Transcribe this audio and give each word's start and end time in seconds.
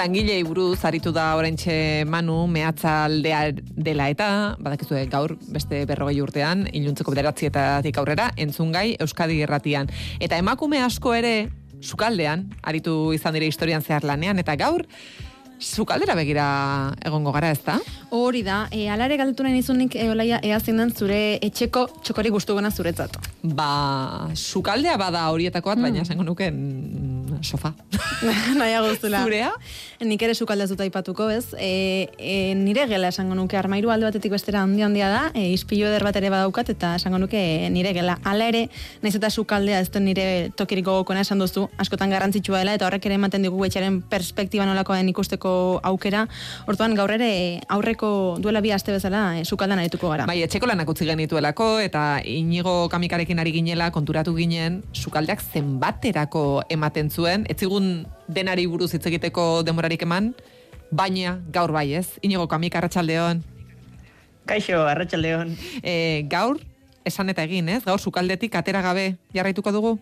Langilei 0.00 0.40
buruz 0.48 0.80
aritu 0.88 1.10
da 1.12 1.26
oraintxe 1.36 2.06
Manu 2.08 2.46
mehatzaldea 2.48 3.40
dela 3.84 4.06
eta 4.08 4.28
badakizu 4.56 4.96
gaur 5.12 5.34
beste 5.52 5.82
berrogei 5.84 6.22
urtean 6.24 6.62
iluntzeko 6.72 7.12
bederatzietatik 7.12 7.98
aurrera 8.00 8.30
entzungai 8.40 8.94
Euskadi 8.96 9.36
Gerratian. 9.42 9.92
Eta 10.18 10.38
emakume 10.40 10.80
asko 10.80 11.12
ere 11.18 11.34
sukaldean 11.82 12.46
aritu 12.62 13.12
izan 13.12 13.36
dire 13.36 13.52
historian 13.52 13.84
zehar 13.84 14.08
lanean 14.08 14.40
eta 14.40 14.56
gaur 14.56 14.86
Zukaldera 15.60 16.14
begira 16.16 16.44
egongo 17.04 17.34
gara, 17.36 17.50
ez 17.52 17.60
da? 17.60 17.74
Hori 18.16 18.40
da, 18.42 18.62
e, 18.72 18.86
alare 18.88 19.18
galdetu 19.20 19.44
nahi 19.44 19.58
nizunik 19.58 19.92
e, 19.92 20.06
olaia 20.08 20.38
eazin 20.40 20.80
zure 20.96 21.36
etxeko 21.44 21.82
txokori 22.00 22.32
gustu 22.32 22.56
gana 22.56 22.70
zuretzat. 22.70 23.18
Ba, 23.42 24.32
sukaldea 24.32 24.96
bada 24.96 25.28
horietako 25.28 25.74
bat, 25.74 25.82
baina 25.84 26.00
mm. 26.00 26.06
esango 26.08 26.24
nuken 26.24 27.19
sofa. 27.42 27.74
Naia 28.60 28.82
guztula. 28.84 29.22
Zurea? 29.24 29.50
Nik 30.00 30.22
ere 30.24 30.34
sukaldea 30.34 30.68
zuta 30.68 30.84
ipatuko, 30.88 31.28
ez? 31.28 31.52
E, 31.60 32.08
e, 32.16 32.54
nire 32.56 32.86
gela 32.88 33.10
esango 33.12 33.34
nuke 33.36 33.58
armairu 33.60 33.90
alde 33.92 34.06
batetik 34.08 34.32
bestera 34.32 34.62
handia 34.64 34.86
handia 34.86 35.10
da, 35.12 35.22
e, 35.34 35.50
izpilu 35.52 35.88
eder 35.88 36.04
bat 36.06 36.16
ere 36.16 36.30
badaukat, 36.32 36.70
eta 36.72 36.94
esango 36.96 37.18
nuke 37.20 37.40
nire 37.72 37.92
gela. 37.96 38.16
Hala 38.24 38.48
ere, 38.48 38.62
naiz 39.02 39.14
eta 39.18 39.30
sukaldea 39.30 39.80
ez 39.80 39.90
den 39.92 40.06
nire 40.08 40.26
tokiriko 40.56 40.98
gokona 41.00 41.24
esan 41.26 41.42
duzu, 41.42 41.66
askotan 41.80 42.12
garrantzitsua 42.12 42.62
dela, 42.62 42.76
eta 42.78 42.88
horrek 42.88 43.10
ere 43.10 43.18
ematen 43.20 43.44
digu 43.44 43.64
etxaren 43.68 44.00
perspektiba 44.10 44.64
nolakoa 44.68 45.00
den 45.00 45.12
ikusteko 45.12 45.52
aukera. 45.92 46.26
Hortuan, 46.66 46.96
gaur 46.96 47.12
ere, 47.16 47.30
aurreko 47.68 48.12
duela 48.40 48.64
bi 48.64 48.72
aste 48.72 48.96
bezala, 48.96 49.24
e, 49.38 49.44
sukaldan 49.44 49.84
arituko 49.84 50.12
gara. 50.12 50.28
Bai, 50.30 50.40
etxeko 50.46 50.68
lanak 50.70 50.88
utzi 50.92 51.08
genituelako, 51.08 51.70
eta 51.84 52.06
inigo 52.24 52.88
kamikarekin 52.92 53.40
ari 53.40 53.52
ginela, 53.58 53.90
konturatu 53.92 54.34
ginen, 54.36 54.80
sukaldeak 54.96 55.44
zenbaterako 55.52 56.64
ematen 56.72 57.10
zuen, 57.10 57.29
zuen, 57.30 57.46
etzigun 57.48 58.06
denari 58.28 58.66
buruz 58.66 58.90
hitz 58.94 59.06
egiteko 59.06 59.62
demorarik 59.62 60.02
eman, 60.02 60.32
baina 60.90 61.38
gaur 61.54 61.70
bai 61.70 61.92
ez, 61.94 62.18
inigo 62.22 62.48
kamik 62.48 62.74
arratsaldeon. 62.74 63.42
Kaixo, 64.50 64.82
arratsaldeon. 64.90 65.54
E, 65.82 66.26
gaur, 66.30 66.58
esan 67.06 67.30
eta 67.30 67.44
egin 67.46 67.68
ez, 67.68 67.84
gaur 67.84 68.00
sukaldetik 68.00 68.56
atera 68.58 68.82
gabe 68.82 69.14
jarraituko 69.34 69.70
dugu? 69.70 69.98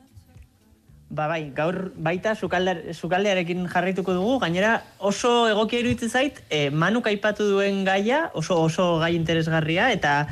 Ba 1.11 1.27
bai, 1.29 1.51
gaur 1.56 1.91
baita 1.97 2.34
sukaldearekin 2.37 3.69
jarraituko 3.69 4.15
dugu, 4.17 4.39
gainera 4.41 4.83
oso 4.99 5.49
egokia 5.49 5.83
iruditzen 5.83 6.12
zait, 6.12 6.41
e, 6.49 6.69
manuk 6.71 7.09
aipatu 7.09 7.45
duen 7.49 7.84
gaia, 7.84 8.31
oso 8.33 8.56
oso 8.62 8.99
gai 9.03 9.15
interesgarria, 9.17 9.91
eta 9.93 10.29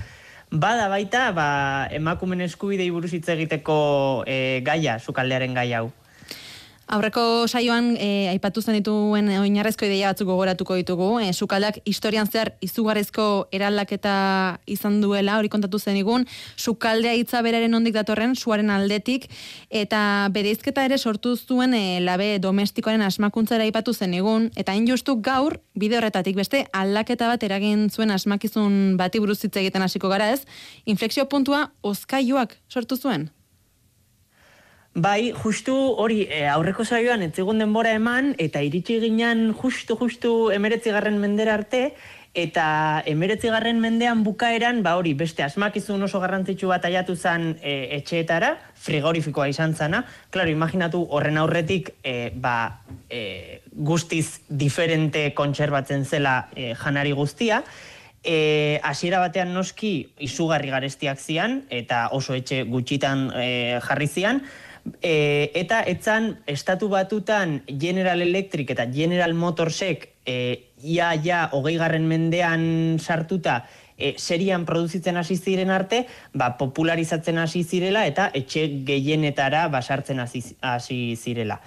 bada 0.51 0.89
baita 0.89 1.29
ba, 1.37 1.89
emakumen 1.93 2.45
eskubidei 2.45 2.89
buruz 2.93 3.13
hitz 3.13 3.29
egiteko 3.37 3.79
e, 4.29 4.63
gaia, 4.65 4.99
sukaldearen 5.01 5.57
gai 5.57 5.71
hau. 5.77 5.89
Aurreko 6.87 7.49
saioan 7.51 7.97
e, 7.99 8.29
aipatu 8.31 8.63
zen 8.63 8.77
dituen 8.79 9.27
oinarrezko 9.41 9.89
ideia 9.89 10.13
batzuk 10.13 10.29
gogoratuko 10.31 10.77
ditugu. 10.79 11.09
E, 11.19 11.33
sukaldak 11.35 11.81
historian 11.83 12.31
zehar 12.31 12.53
izugarrizko 12.63 13.49
eraldaketa 13.51 14.13
izan 14.71 15.01
duela, 15.03 15.35
hori 15.41 15.51
kontatu 15.51 15.81
zen 15.83 15.99
igun, 15.99 16.29
sukaldea 16.55 17.17
hitza 17.19 17.43
beraren 17.43 17.75
ondik 17.75 17.97
datorren, 17.97 18.37
suaren 18.39 18.71
aldetik, 18.71 19.27
eta 19.83 20.01
bereizketa 20.31 20.87
ere 20.87 20.99
sortu 20.99 21.35
zuen 21.35 21.75
e, 21.75 21.99
labe 22.07 22.37
domestikoaren 22.39 23.03
asmakuntzara 23.03 23.67
aipatu 23.67 23.91
zen 23.93 24.15
igun, 24.15 24.53
eta 24.55 24.71
hain 24.71 24.87
justu 24.87 25.19
gaur, 25.19 25.59
bide 25.75 25.99
horretatik 25.99 26.39
beste 26.39 26.69
aldaketa 26.71 27.33
bat 27.35 27.43
eragin 27.43 27.89
zuen 27.91 28.15
asmakizun 28.15 28.95
bati 28.97 29.19
buruz 29.19 29.41
egiten 29.49 29.83
hasiko 29.83 30.07
gara 30.09 30.31
ez, 30.31 30.45
inflexio 30.87 31.27
puntua 31.27 31.73
oskaiuak 31.83 32.55
sortu 32.71 32.95
zuen? 32.95 33.33
Bai, 34.97 35.35
justu 35.37 35.75
hori 36.01 36.23
e, 36.25 36.47
aurreko 36.49 36.85
saioan 36.89 37.21
etzigun 37.27 37.59
denbora 37.61 37.91
eman, 37.99 38.31
eta 38.41 38.63
iritsi 38.65 38.95
ginen 39.03 39.51
justu-justu 39.53 40.31
emeretzi 40.57 40.95
garren 40.95 41.19
mendera 41.21 41.53
arte, 41.59 41.91
eta 42.33 43.03
emeretzi 43.05 43.51
garren 43.53 43.77
mendean 43.83 44.23
bukaeran, 44.25 44.81
ba 44.81 44.95
hori, 44.97 45.13
beste 45.13 45.45
asmakizun 45.45 46.07
oso 46.09 46.17
garrantzitsu 46.23 46.73
bat 46.73 46.89
aiatu 46.89 47.13
zen 47.13 47.45
e, 47.61 47.75
etxeetara, 47.99 48.55
frigorifikoa 48.87 49.51
izan 49.53 49.77
zana. 49.77 50.01
Klaro, 50.33 50.49
imaginatu 50.57 51.03
horren 51.13 51.37
aurretik, 51.43 51.93
e, 52.01 52.31
ba, 52.33 52.57
e, 53.13 53.61
guztiz 53.77 54.47
diferente 54.49 55.27
kontserbatzen 55.37 56.09
zela 56.09 56.39
e, 56.57 56.73
janari 56.73 57.13
guztia, 57.13 57.61
E, 58.27 58.81
asiera 58.83 59.21
batean 59.23 59.53
noski 59.55 60.09
izugarri 60.27 60.73
garestiak 60.73 61.21
zian 61.23 61.61
eta 61.71 62.09
oso 62.17 62.35
etxe 62.35 62.65
gutxitan 62.67 63.29
e, 63.39 63.45
jarri 63.85 64.09
zian, 64.11 64.41
E, 65.03 65.51
eta 65.55 65.81
etzan 65.83 66.37
estatu 66.47 66.89
batutan 66.89 67.63
General 67.67 68.23
Electric 68.23 68.71
eta 68.75 68.87
General 68.93 69.35
Motorsek 69.35 70.09
e, 70.27 70.37
ia 70.83 71.15
ja 71.23 71.49
hogei 71.53 71.77
garren 71.81 72.07
mendean 72.07 72.99
sartuta 73.01 73.65
e, 73.97 74.15
serian 74.19 74.65
produzitzen 74.67 75.17
hasi 75.17 75.37
ziren 75.37 75.71
arte, 75.71 76.05
ba, 76.35 76.55
popularizatzen 76.61 77.39
hasi 77.39 77.65
zirela 77.65 78.07
eta 78.07 78.31
etxe 78.35 78.69
gehienetara 78.87 79.67
basartzen 79.73 80.21
hasi 80.21 81.01
zirela. 81.17 81.61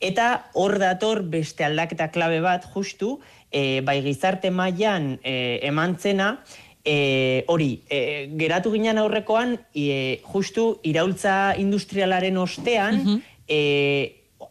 Eta 0.00 0.46
hor 0.56 0.78
dator 0.80 1.20
beste 1.28 1.64
aldaketa 1.66 2.08
klabe 2.08 2.40
bat 2.40 2.64
justu, 2.72 3.18
e, 3.52 3.82
bai 3.84 4.00
gizarte 4.04 4.50
mailan 4.50 5.18
e, 5.22 5.60
emantzena, 5.68 6.38
E, 6.84 7.44
hori, 7.52 7.82
e, 7.92 8.30
geratu 8.40 8.72
ginen 8.72 8.98
aurrekoan, 8.98 9.58
e, 9.74 10.20
justu 10.32 10.78
iraultza 10.82 11.54
industrialaren 11.60 12.40
ostean, 12.40 13.04
mm 13.04 13.28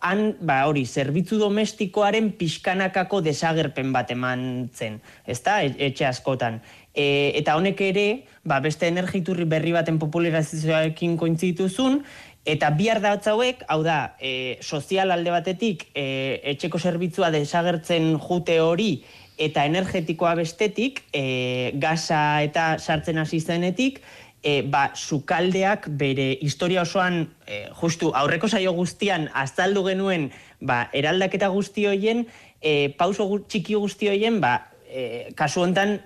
han, 0.01 0.35
ba, 0.41 0.61
hori, 0.69 0.85
zerbitzu 0.85 1.39
domestikoaren 1.39 2.31
pixkanakako 2.39 3.21
desagerpen 3.25 3.91
bat 3.95 4.11
eman 4.13 4.69
zen, 4.75 4.99
ezta, 5.27 5.59
e, 5.63 5.73
etxe 5.89 6.07
askotan. 6.07 6.59
E, 6.93 7.33
eta 7.39 7.57
honek 7.59 7.81
ere, 7.89 8.07
ba, 8.47 8.59
beste 8.63 8.87
energiturri 8.89 9.47
berri 9.49 9.73
baten 9.75 9.99
popularizazioarekin 10.01 11.17
kointzituzun, 11.19 12.03
eta 12.49 12.71
bihar 12.73 13.01
hauek, 13.03 13.63
hau 13.67 13.81
da, 13.83 14.15
e, 14.19 14.57
sozial 14.61 15.11
alde 15.11 15.31
batetik, 15.31 15.89
e, 15.93 16.39
etxeko 16.55 16.79
zerbitzua 16.79 17.31
desagertzen 17.31 18.17
jute 18.17 18.59
hori, 18.61 19.03
eta 19.39 19.63
energetikoa 19.65 20.35
bestetik, 20.35 21.05
e, 21.15 21.71
gaza 21.79 22.43
eta 22.43 22.73
sartzen 22.77 23.17
hasi 23.17 23.39
zenetik, 23.39 24.01
e, 24.43 24.61
ba, 24.61 24.91
sukaldeak 24.95 25.87
bere 25.99 26.31
historia 26.41 26.83
osoan, 26.83 27.23
e, 27.47 27.67
justu 27.81 28.11
aurreko 28.15 28.51
saio 28.51 28.73
guztian, 28.75 29.29
azaldu 29.33 29.85
genuen, 29.87 30.29
ba, 30.59 30.89
eraldaketa 30.93 31.49
guzti 31.55 31.87
hoien, 31.87 32.25
e, 32.61 32.91
pauso 32.99 33.27
txiki 33.47 33.79
guzti 33.79 34.11
hoien, 34.11 34.39
ba, 34.43 34.69
e, 34.91 35.31
kasu 35.39 35.63
hontan, 35.63 35.99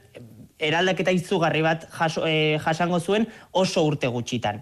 eraldaketa 0.63 1.11
izugarri 1.11 1.63
bat 1.65 1.87
jaso, 1.91 2.27
e, 2.27 2.57
jasango 2.63 2.99
zuen 2.99 3.27
oso 3.51 3.83
urte 3.85 4.07
gutxitan. 4.07 4.61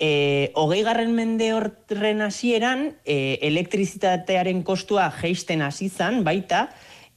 E, 0.00 0.50
hogei 0.56 0.80
garren 0.84 1.12
mende 1.12 1.50
horren 1.52 2.22
hasieran, 2.24 2.86
e, 3.04 3.36
elektrizitatearen 3.50 4.62
kostua 4.64 5.10
geisten 5.20 5.60
hasi 5.66 5.90
zan, 5.90 6.22
baita, 6.24 6.68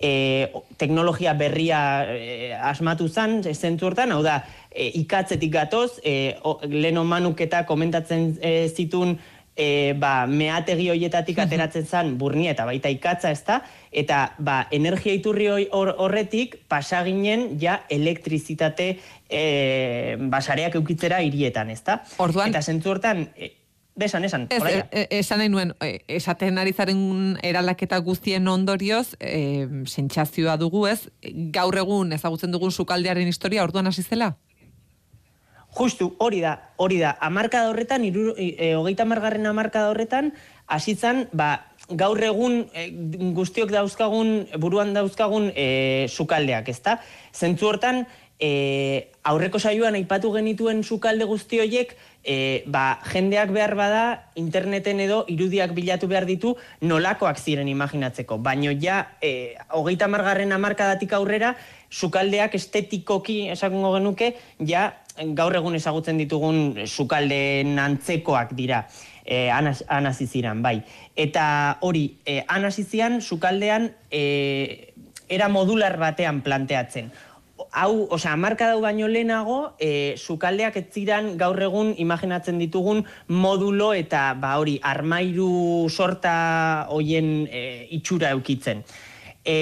e, 0.03 0.51
teknologia 0.77 1.33
berria 1.39 1.79
e, 2.11 2.51
asmatu 2.59 3.07
zan, 3.07 3.39
zentzu 3.43 3.87
hortan, 3.87 4.11
hau 4.11 4.19
da, 4.25 4.41
e, 4.69 4.89
ikatzetik 4.99 5.53
gatoz, 5.53 6.01
e, 6.03 6.35
leno 6.67 7.05
manuketa 7.07 7.63
komentatzen 7.69 8.33
e, 8.41 8.51
zitun, 8.67 9.15
e, 9.55 9.93
ba, 9.99 10.25
meategi 10.27 10.89
hoietatik 10.91 11.39
ateratzen 11.45 11.87
zan 11.87 12.13
burnia 12.19 12.51
eta 12.51 12.67
baita 12.67 12.91
ikatza 12.91 13.31
ez 13.31 13.41
da, 13.47 13.61
eta 13.91 14.21
ba, 14.43 14.63
energia 14.75 15.15
iturri 15.15 15.47
horretik 15.71 16.59
pasaginen 16.67 17.53
ja 17.61 17.79
elektrizitate 17.89 18.89
e, 19.29 20.17
basareak 20.19 20.75
eukitzera 20.81 21.23
hirietan, 21.23 21.71
ez 21.71 21.83
da? 21.85 22.01
Orduan, 22.19 22.51
eta 22.51 22.63
zentzu 22.65 22.91
hortan, 22.91 23.29
e, 23.37 23.53
Besan, 23.95 24.25
esan. 24.25 24.47
Ez, 24.49 24.63
e, 24.63 24.85
e, 24.91 25.07
esan 25.19 25.37
nahi 25.37 25.49
nuen, 25.53 25.75
e, 25.85 25.99
esaten 26.15 26.57
ari 26.57 26.73
zaren 26.73 27.37
eraldaketa 27.45 27.99
guztien 28.01 28.47
ondorioz, 28.49 29.13
e, 29.19 29.67
sentsazioa 29.85 30.57
dugu 30.57 30.87
ez, 30.89 31.11
gaur 31.53 31.77
egun 31.77 32.13
ezagutzen 32.17 32.51
dugun 32.51 32.71
sukaldearen 32.71 33.29
historia 33.29 33.63
orduan 33.63 33.87
hasi 33.87 34.01
zela? 34.01 34.33
Justu, 35.73 36.11
hori 36.21 36.41
da, 36.41 36.55
hori 36.77 36.99
da. 37.01 37.15
Amarka 37.21 37.67
horretan, 37.69 38.03
iru, 38.05 38.33
e, 38.37 38.73
hogeita 38.77 39.05
margarren 39.05 39.45
amarka 39.49 39.87
horretan, 39.89 40.33
hasi 40.67 40.97
ba, 41.31 41.65
gaur 41.89 42.17
egun 42.23 42.67
e, 42.73 42.89
guztiok 43.33 43.71
dauzkagun, 43.71 44.47
buruan 44.57 44.93
dauzkagun 44.93 45.51
e, 45.55 46.07
sukaldeak, 46.09 46.69
ezta? 46.69 46.99
Zentzu 47.33 47.67
hortan, 47.67 48.05
e, 48.39 49.11
aurreko 49.23 49.59
saioan 49.59 49.95
aipatu 49.95 50.31
genituen 50.33 50.83
sukalde 50.83 51.25
guzti 51.25 51.59
horiek, 51.63 51.93
e, 52.23 52.63
ba, 52.67 52.99
jendeak 53.11 53.51
behar 53.55 53.75
bada 53.75 54.03
interneten 54.39 54.99
edo 55.03 55.23
irudiak 55.27 55.73
bilatu 55.75 56.07
behar 56.07 56.25
ditu 56.25 56.55
nolakoak 56.81 57.39
ziren 57.39 57.67
imaginatzeko. 57.67 58.37
Baina 58.37 58.73
ja, 58.79 58.99
e, 59.21 59.55
hogeita 59.69 60.07
margarren 60.07 60.51
amarkadatik 60.51 61.13
aurrera, 61.13 61.55
sukaldeak 61.91 62.55
estetikoki 62.55 63.47
esakungo 63.53 63.93
genuke, 63.97 64.33
ja, 64.59 64.91
gaur 65.37 65.53
egun 65.55 65.75
ezagutzen 65.77 66.17
ditugun 66.17 66.87
sukalden 66.87 67.77
antzekoak 67.79 68.55
dira 68.57 68.87
e, 69.25 69.49
anaziziran, 69.51 70.61
bai. 70.63 70.81
Eta 71.15 71.77
hori, 71.81 72.17
e, 72.25 72.43
anazizian, 72.47 73.21
sukaldean, 73.21 73.91
e, 74.11 74.93
era 75.29 75.49
modular 75.49 75.97
batean 75.97 76.41
planteatzen. 76.43 77.11
Hau, 77.73 78.05
osea, 78.13 78.35
marka 78.37 78.67
dau 78.69 78.83
baino 78.83 79.07
lehenago, 79.09 79.73
e, 79.81 80.13
sukaldeak 80.21 80.75
ez 80.77 80.83
ziren 80.93 81.31
gaur 81.41 81.57
egun 81.57 81.95
imaginatzen 81.97 82.59
ditugun 82.61 83.01
modulo 83.33 83.87
eta 83.97 84.35
ba 84.37 84.51
hori, 84.61 84.75
armairu 84.85 85.89
sorta 85.89 86.35
hoien 86.93 87.47
e, 87.49 87.63
itxura 87.97 88.29
eukitzen. 88.37 88.85
E, 89.41 89.57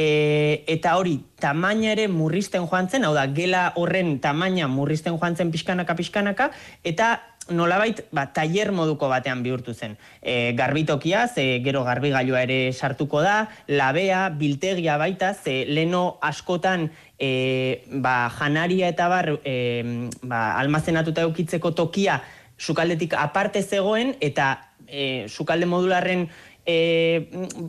eta 0.68 0.98
hori, 1.00 1.22
tamaina 1.40 1.96
ere 1.96 2.10
murrizten 2.12 2.68
joan 2.68 2.92
zen, 2.92 3.08
hau 3.08 3.16
da, 3.16 3.30
gela 3.32 3.70
horren 3.80 4.18
tamaina 4.20 4.68
murrizten 4.68 5.16
joan 5.16 5.40
zen 5.40 5.56
pixkanaka, 5.56 5.96
pixkanaka, 5.96 6.52
eta 6.84 7.14
nolabait 7.50 8.04
ba, 8.14 8.28
tailer 8.36 8.72
moduko 8.76 9.10
batean 9.10 9.42
bihurtu 9.44 9.74
zen. 9.74 9.96
E, 10.22 10.54
garbitokia, 10.58 11.28
ze 11.28 11.62
gero 11.66 11.84
garbigailua 11.88 12.44
ere 12.46 12.60
sartuko 12.74 13.22
da, 13.26 13.48
labea, 13.68 14.28
biltegia 14.38 14.98
baita, 15.02 15.34
ze 15.34 15.66
leno 15.68 16.20
askotan 16.22 16.92
e, 17.22 17.86
ba, 18.02 18.32
janaria 18.34 18.90
eta 18.90 19.08
bar 19.12 19.36
e, 19.46 20.10
ba, 20.26 20.58
almazenatuta 20.58 21.22
eukitzeko 21.28 21.76
tokia 21.78 22.22
sukaldetik 22.58 23.14
aparte 23.18 23.62
zegoen, 23.62 24.16
eta 24.22 24.74
e, 24.88 25.28
sukalde 25.30 25.70
modularren 25.70 26.28
e, 26.66 26.76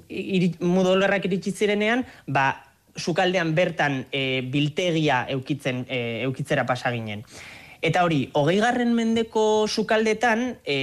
iri, 0.09 0.55
modularrak 0.61 1.29
iritsi 1.29 1.53
zirenean, 1.53 2.07
ba, 2.27 2.51
sukaldean 2.97 3.55
bertan 3.57 4.07
e, 4.13 4.43
biltegia 4.53 5.27
eukitzen, 5.33 5.85
e, 5.89 6.23
eukitzera 6.29 6.65
pasaginen. 6.69 7.25
Eta 7.83 8.05
hori, 8.07 8.29
hogei 8.39 8.61
garren 8.63 8.93
mendeko 8.95 9.67
sukaldetan, 9.67 10.45
e, 10.63 10.77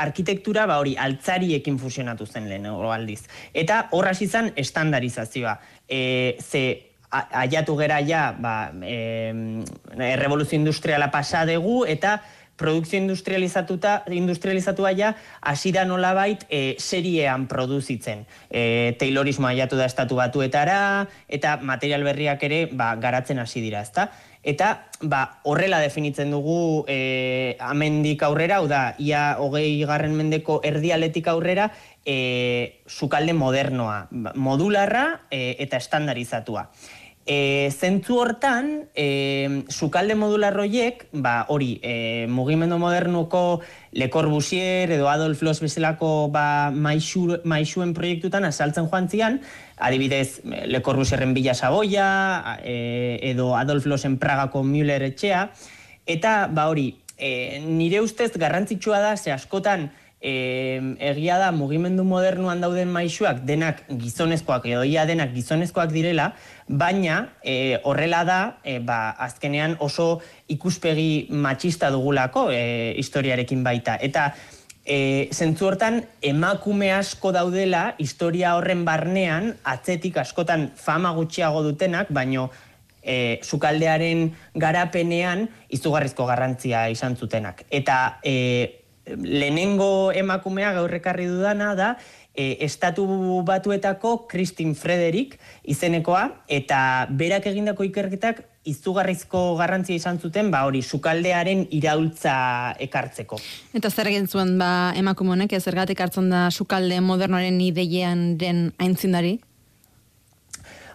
arkitektura 0.00 0.64
ba 0.66 0.78
hori, 0.80 0.94
altzariekin 0.96 1.76
fusionatu 1.78 2.24
zen 2.26 2.48
lehen, 2.48 2.66
aldiz. 2.66 3.26
Eta 3.52 3.88
horra 3.92 4.14
izan 4.18 4.48
estandarizazioa. 4.56 5.58
E, 5.86 6.38
ze 6.40 6.95
aiatu 7.10 7.76
gera 7.78 8.00
ja, 8.06 8.30
ba, 8.38 8.72
e, 8.82 9.32
revoluzio 10.16 10.58
industriala 10.58 11.10
pasa 11.10 11.44
dugu, 11.46 11.84
eta 11.86 12.20
produkzio 12.56 12.98
industrializatuta 12.98 14.02
industrializatua 14.08 14.92
ja 14.96 15.14
hasi 15.40 15.72
da 15.72 15.84
nolabait 15.84 16.46
e, 16.48 16.76
seriean 16.78 17.46
produzitzen. 17.46 18.24
E, 18.50 18.96
Taylorismoa 18.98 19.52
aiatu 19.52 19.76
da 19.76 19.84
estatu 19.86 20.16
batuetara 20.16 21.06
eta 21.28 21.58
material 21.60 22.04
berriak 22.04 22.42
ere 22.48 22.64
ba, 22.72 22.94
garatzen 22.96 23.38
hasi 23.38 23.60
dira, 23.60 23.84
ezta? 23.84 24.08
Eta 24.46 24.86
ba, 25.02 25.40
horrela 25.42 25.80
definitzen 25.82 26.30
dugu 26.30 26.84
e, 26.86 27.56
amendik 27.58 28.22
aurrera, 28.22 28.60
hau 28.60 28.68
da, 28.70 28.94
ia 29.02 29.34
hogei 29.42 29.82
garren 29.82 30.14
mendeko 30.14 30.60
erdialetik 30.62 31.26
aurrera, 31.32 31.72
e, 32.06 32.82
sukalde 32.86 33.34
modernoa, 33.34 34.06
modularra 34.38 35.26
e, 35.34 35.56
eta 35.66 35.82
estandarizatua. 35.82 36.68
E, 37.26 37.72
zentzu 37.74 38.20
hortan, 38.22 38.86
e, 38.94 39.64
sukalde 39.66 40.14
modularroiek, 40.14 41.08
ba, 41.10 41.40
hori, 41.50 41.80
e, 41.82 42.26
mugimendu 42.30 42.78
modernuko 42.78 43.64
Le 43.98 44.06
Corbusier 44.14 44.92
edo 44.94 45.10
Adolf 45.10 45.42
Loos 45.42 45.58
bezalako 45.58 46.30
ba, 46.30 46.70
maixu, 46.70 47.40
maixuen 47.42 47.96
proiektutan 47.98 48.46
azaltzen 48.46 48.86
joan 48.86 49.10
zian, 49.10 49.40
adibidez 49.76 50.40
Le 50.44 50.80
Corbusierren 50.82 51.34
Bila 51.34 51.54
Saboia, 51.54 52.58
e, 52.64 53.18
edo 53.22 53.54
Adolf 53.56 53.86
Loosen 53.86 54.18
Pragako 54.18 54.64
Müller 54.64 55.02
etxea, 55.02 55.50
eta 56.06 56.46
ba, 56.48 56.68
hori, 56.72 56.96
e, 57.18 57.60
nire 57.60 58.00
ustez 58.00 58.32
garrantzitsua 58.36 59.00
da, 59.04 59.16
ze 59.16 59.32
askotan, 59.32 59.90
e, 60.20 60.96
egia 60.98 61.38
da 61.38 61.52
mugimendu 61.52 62.04
modernuan 62.04 62.60
dauden 62.60 62.88
maisuak 62.92 63.42
denak 63.46 63.84
gizonezkoak 64.00 64.66
edo 64.66 64.82
ia 64.84 65.04
denak 65.06 65.34
gizonezkoak 65.34 65.92
direla, 65.92 66.32
baina 66.68 67.20
e, 67.44 67.78
horrela 67.84 68.24
da, 68.24 68.40
e, 68.64 68.78
ba, 68.80 69.10
azkenean 69.28 69.76
oso 69.80 70.20
ikuspegi 70.48 71.28
matxista 71.30 71.92
dugulako 71.94 72.48
e, 72.50 72.94
historiarekin 72.98 73.62
baita. 73.66 73.98
Eta 74.00 74.32
e, 74.86 75.28
zentzu 75.34 75.66
hortan 75.66 76.00
emakume 76.22 76.92
asko 76.94 77.32
daudela 77.34 77.96
historia 77.98 78.54
horren 78.56 78.84
barnean 78.86 79.52
atzetik 79.66 80.16
askotan 80.22 80.70
fama 80.78 81.12
gutxiago 81.16 81.62
dutenak, 81.66 82.12
baino 82.14 82.48
e, 83.02 83.38
sukaldearen 83.42 84.30
garapenean 84.54 85.48
izugarrizko 85.68 86.26
garrantzia 86.30 86.86
izan 86.94 87.18
zutenak. 87.18 87.64
Eta 87.70 88.20
e, 88.24 88.82
lehenengo 89.06 90.12
emakumea 90.14 90.72
gaur 90.78 90.94
ekarri 90.94 91.28
dudana 91.30 91.74
da 91.78 91.94
e, 92.34 92.56
estatu 92.66 93.06
batuetako 93.46 94.26
Kristin 94.30 94.74
Frederik 94.74 95.38
izenekoa 95.62 96.28
eta 96.48 97.06
berak 97.10 97.46
egindako 97.50 97.86
ikerketak 97.86 98.44
izugarrizko 98.66 99.56
garrantzia 99.58 99.96
izan 99.96 100.18
zuten 100.18 100.50
ba 100.50 100.64
hori 100.66 100.82
sukaldearen 100.82 101.66
iraultza 101.70 102.36
ekartzeko. 102.82 103.38
Eta 103.74 103.90
zer 103.90 104.10
egin 104.12 104.26
zuen 104.26 104.56
ba 104.58 104.92
emakume 104.98 105.36
honek 105.36 105.56
zergatik 105.60 106.00
hartzen 106.00 106.30
da 106.30 106.48
sukalde 106.50 107.00
modernoaren 107.00 107.60
ideian 107.60 108.36
den 108.38 108.72
aintzindari? 108.78 109.38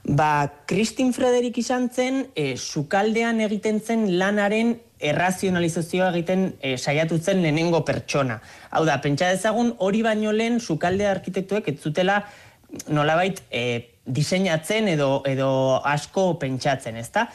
Ba, 0.02 0.50
Kristin 0.66 1.12
Frederik 1.14 1.60
izan 1.62 1.90
zen, 1.94 2.24
e, 2.34 2.56
sukaldean 2.58 3.40
egiten 3.46 3.78
zen 3.80 4.08
lanaren 4.18 4.74
errazionalizazioa 5.02 6.10
egiten 6.16 6.48
e, 6.58 6.74
saiatu 6.78 7.20
zen 7.20 7.44
lehenengo 7.44 7.84
pertsona. 7.86 8.40
Hau 8.72 8.82
da, 8.86 8.98
pentsa 9.02 9.30
dezagun 9.30 9.76
hori 9.78 10.02
baino 10.02 10.34
lehen 10.34 10.60
sukalde 10.60 11.06
arkitektuek 11.10 11.70
ez 11.70 11.78
zutela 11.82 12.24
nolabait 12.90 13.44
e, 13.52 13.64
diseinatzen 14.06 14.90
edo 14.90 15.22
edo 15.30 15.52
asko 15.86 16.32
pentsatzen, 16.42 16.98
ezta? 16.98 17.28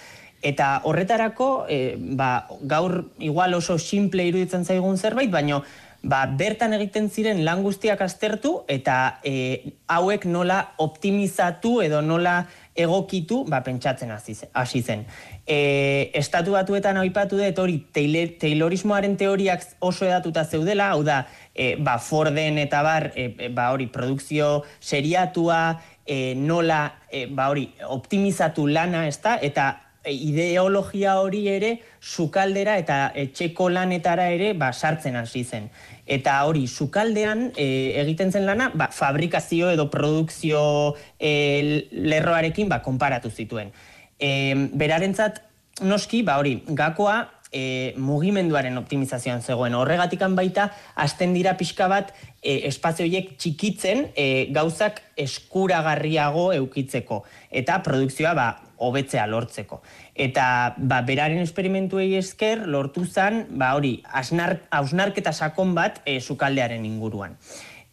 Eta 0.47 0.69
horretarako, 0.87 1.67
e, 1.69 1.97
ba, 1.99 2.47
gaur 2.63 3.01
igual 3.19 3.55
oso 3.59 3.81
simple 3.83 4.29
iruditzen 4.29 4.65
zaigun 4.65 4.99
zerbait, 4.99 5.31
baino 5.33 5.65
ba, 6.07 6.25
bertan 6.27 6.77
egiten 6.77 7.09
ziren 7.11 7.43
lan 7.45 7.65
guztiak 7.65 8.01
aztertu 8.05 8.61
eta 8.71 9.19
e, 9.27 9.73
hauek 9.91 10.27
nola 10.31 10.61
optimizatu 10.83 11.81
edo 11.83 12.01
nola 12.03 12.39
egokitu 12.77 13.41
ba, 13.49 13.63
pentsatzen 13.65 14.13
hasi 14.13 14.83
zen. 14.83 15.07
E, 15.47 16.11
estatu 16.15 16.55
batuetan 16.55 17.01
aipatu 17.01 17.41
dut 17.41 17.59
hori 17.63 17.79
taylorismoaren 17.95 19.17
teoriak 19.17 19.65
oso 19.81 20.07
edatuta 20.07 20.45
zeudela, 20.45 20.91
hau 20.93 21.03
da, 21.07 21.25
e, 21.55 21.75
ba, 21.81 21.97
Forden 21.99 22.61
eta 22.63 22.83
bar, 22.87 23.11
e, 23.17 23.49
ba, 23.49 23.71
hori, 23.73 23.89
produkzio 23.91 24.63
seriatua, 24.79 25.81
e, 26.05 26.35
nola, 26.37 27.01
e, 27.11 27.27
ba, 27.27 27.49
hori, 27.51 27.71
optimizatu 27.89 28.69
lana, 28.69 29.07
ezta, 29.09 29.39
eta 29.43 29.86
ideologia 30.11 31.17
hori 31.21 31.47
ere 31.51 31.73
sukaldera 32.01 32.77
eta 32.79 33.11
etxeko 33.15 33.69
lanetara 33.73 34.29
ere 34.35 34.53
ba, 34.55 34.73
sartzen 34.73 35.17
hasi 35.17 35.45
zen. 35.45 35.69
Eta 36.07 36.39
hori, 36.47 36.67
sukaldean 36.67 37.51
e, 37.59 37.67
egiten 38.03 38.31
zen 38.33 38.47
lana, 38.47 38.71
ba, 38.75 38.91
fabrikazio 38.95 39.71
edo 39.75 39.89
produkzio 39.91 40.95
e, 41.19 41.87
lerroarekin 41.91 42.71
ba, 42.71 42.81
konparatu 42.83 43.31
zituen. 43.31 43.73
E, 44.19 44.31
berarentzat, 44.79 45.43
noski, 45.83 46.23
ba, 46.23 46.39
hori, 46.39 46.61
gakoa 46.69 47.19
e, 47.51 47.95
mugimenduaren 47.97 48.77
optimizazioan 48.79 49.43
zegoen. 49.43 49.75
Horregatikan 49.75 50.37
baita, 50.37 50.71
hasten 50.95 51.35
dira 51.37 51.57
pixka 51.59 51.89
bat 51.91 52.13
e, 52.43 52.69
espazioiek 52.69 53.35
txikitzen 53.41 54.07
e, 54.15 54.29
gauzak 54.55 55.03
eskuragarriago 55.27 56.51
eukitzeko. 56.57 57.23
Eta 57.51 57.81
produkzioa 57.87 58.35
ba, 58.37 58.49
hobetzea 58.79 59.27
lortzeko. 59.27 59.81
Eta 60.15 60.75
ba, 60.77 61.01
beraren 61.07 61.43
esperimentuei 61.43 62.15
esker 62.19 62.67
lortu 62.67 63.05
zen, 63.07 63.45
ba, 63.51 63.75
hori, 63.79 64.01
hausnarketa 64.13 65.33
sakon 65.33 65.75
bat 65.77 66.03
e, 66.05 66.21
sukaldearen 66.21 66.85
inguruan. 66.89 67.37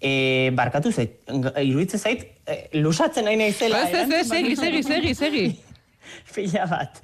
E, 0.03 0.51
barkatu 0.55 0.91
zait, 0.91 1.19
iruditzen 1.63 1.99
zait, 1.99 2.27
e, 2.45 2.57
lusatzen 2.79 3.29
nahi 3.29 3.39
naizela. 3.39 3.85
Ez, 3.87 4.03
ez, 4.03 4.27
segi, 4.27 4.55
segi, 4.59 4.83
segi, 4.83 5.15
segi. 5.23 5.45
Fila 6.33 6.67
bat. 6.69 6.99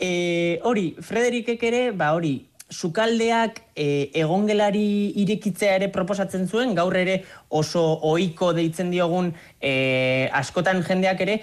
E, 0.00 0.60
hori, 0.64 0.92
Frederikek 1.02 1.62
ere, 1.66 1.86
ba, 1.96 2.12
hori, 2.14 2.36
sukaldeak 2.74 3.60
e, 3.76 4.10
egongelari 4.18 5.12
irekitzea 5.22 5.76
ere 5.78 5.90
proposatzen 5.92 6.46
zuen, 6.48 6.74
gaur 6.74 6.96
ere 6.96 7.20
oso 7.48 7.82
ohiko 8.10 8.52
deitzen 8.56 8.90
diogun 8.90 9.32
e, 9.60 10.28
askotan 10.32 10.82
jendeak 10.86 11.20
ere, 11.26 11.38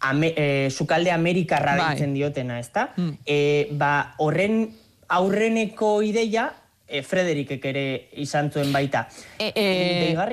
ame, 0.00 0.32
e, 0.36 0.70
sukalde 0.70 1.12
Amerikarra 1.12 1.76
bai. 1.76 1.90
ditzen 1.94 2.14
diotena, 2.14 2.58
ezta? 2.58 2.90
Hmm. 2.96 3.18
E, 3.24 3.68
ba, 3.72 4.14
horren 4.18 4.64
aurreneko 5.08 6.00
ideia, 6.06 6.50
e, 6.90 7.02
Frederikek 7.06 7.64
ere 7.70 7.84
izan 8.18 8.50
zuen 8.50 8.72
baita. 8.74 9.06
E, 9.38 9.52
e, 9.54 9.64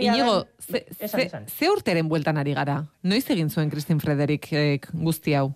Inigo, 0.02 0.42
ze, 0.60 0.86
ze, 0.98 1.30
ze 1.46 1.70
urteren 1.70 2.10
bueltan 2.10 2.38
ari 2.38 2.54
gara? 2.58 2.82
Noiz 3.04 3.26
egin 3.30 3.50
zuen 3.50 3.70
Kristin 3.70 4.02
Frederik 4.02 4.50
guzti 4.94 5.38
hau? 5.38 5.52